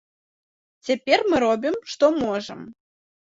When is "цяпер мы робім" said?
0.87-1.75